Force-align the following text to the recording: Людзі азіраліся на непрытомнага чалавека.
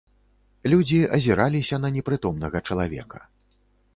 Людзі 0.71 1.01
азіраліся 1.17 1.79
на 1.83 1.93
непрытомнага 1.97 2.57
чалавека. 2.69 3.19